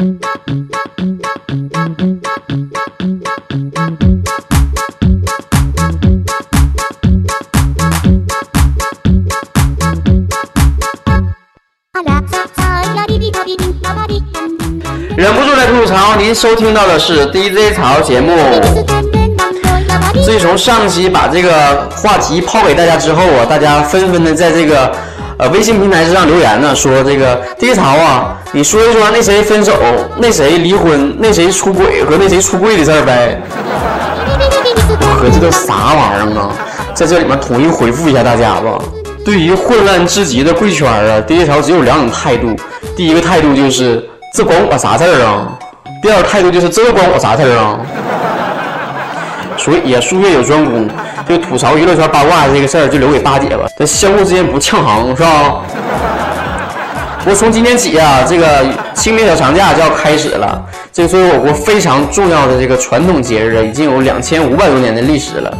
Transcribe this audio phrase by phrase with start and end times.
[0.00, 0.08] 忍
[15.34, 18.34] 不住来吐槽，您收听到的是 DJ 潮节目。
[20.24, 24.90] 自从上期把这个话题抛给大家之后啊，大家纷纷的在这个
[25.40, 29.72] 呃微信平台上留言呢，说这个 DJ 潮啊，你说一说那谁分手、
[30.18, 33.40] 那谁离婚、那谁出轨和那谁出柜的事儿呗。
[35.00, 36.52] 我合计这啥玩意儿啊？
[36.92, 38.78] 在这里面统一回复一下大家吧。
[39.24, 42.54] 对于混乱至极的贵圈啊，DJ 潮只有两种态度。
[42.94, 45.58] 第一个态度就是这关我啥事儿啊？
[46.02, 47.78] 第二个态度就是这关我啥事儿啊？
[49.62, 50.88] 所以呀，术业有专攻，
[51.28, 55.60] 就吐槽娱乐圈八卦这个事儿就留给八姐吧，这相互之间不呛行是吧？
[57.26, 58.64] 我从今天起啊，这个
[58.94, 60.64] 清明小长假就要开始了。
[60.90, 65.58] 这个作为我国非常重要的这个传统节日啊，已经有两千五百多年的历史了。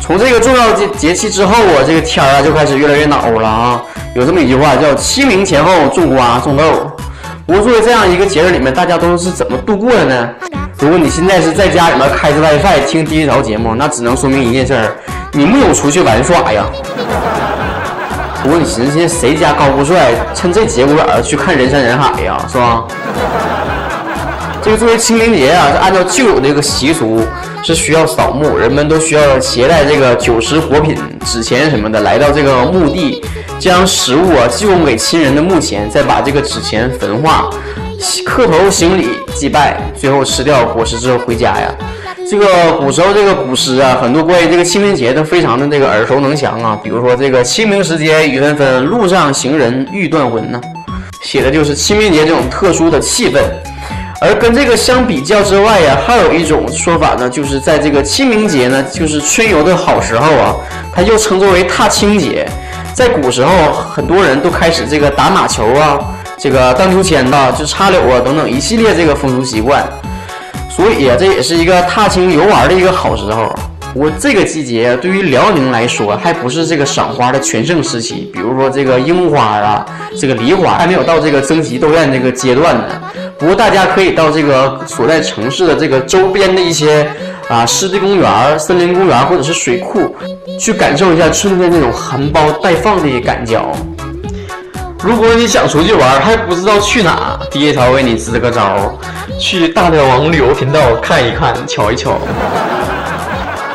[0.00, 3.82] 从这个重要节节气之后啊，这个天儿啊就开始越来越暖和了啊。
[4.14, 6.64] 有这么一句话叫“清明前后种瓜种豆”。
[7.46, 10.28] 不过作为这样一个节日里面，大家都是怎么度过的呢？
[10.80, 14.96] 如果你现在是在家里面开着 WiFi 听第一条节目，那只能说明一件事儿：
[15.32, 16.64] 你没有出去玩耍呀。
[18.42, 22.84] 不过你寻思，现在谁家高富帅趁这节骨眼儿去看人山人海呀，是吧？
[24.62, 27.20] 这个作为清明节啊，是按照旧有的一个习俗，
[27.62, 33.22] 是需要扫墓，人们都需要携带这个酒食活品、纸钱什么的，来到这个墓地，
[33.58, 37.50] 将食物啊祭供给亲人的墓前，再把这个纸钱焚化，
[38.24, 41.68] 磕头行礼祭拜，最后吃掉果实之后回家呀。
[42.28, 50.60] 这个古时候这个古诗啊，很多关于这个清明节都非常的这个耳熟能详啊，比如说这个清明时节雨纷纷，路上行人欲断魂呢，
[51.22, 53.40] 写的就是清明节这种特殊的气氛。
[54.22, 60.54] 而跟这个相比较之外呀，还有一种说法呢，就是在这个清明节呢，就是春游的好时候啊，
[60.92, 62.46] 它又称作为踏青节。
[62.94, 65.98] 在古时候，很多人都开始这个打马球啊，
[66.40, 69.86] 这个荡秋千呐，就插柳啊等等一系列这个风俗习惯。
[70.70, 73.54] 所以啊，这也是一个踏青游玩的一个好时候。
[73.92, 78.30] 我这个季节对于辽宁来说，还不是这个赏花的全盛时期。
[78.32, 79.84] 比如说这个樱花啊，
[80.18, 82.84] 这个梨花还没有到这个争奇斗艳这个阶段呢。
[83.36, 87.06] 不过大家可以到这个所在城市的这个周边的一些
[87.48, 90.14] 啊湿地公园、森林公园或者是水库，
[90.58, 93.60] 去感受一下春天那种含苞待放的感觉。
[95.02, 98.98] 如果你想出去玩还不知道去哪，第一条为你支个招，
[99.38, 102.18] 去大脸王旅游频道看一看，瞧一瞧。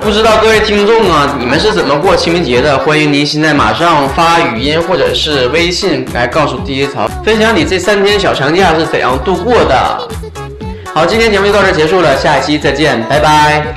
[0.00, 2.78] 不知道各位听众啊，你们是怎么过清明节的？
[2.78, 10.08] 欢迎您现在马上发语音或者是微信来告诉第一条，分享你这三天小长假是怎样度过的。
[10.94, 13.74] 好，今天节目就到这结束了，下一期再见，拜拜。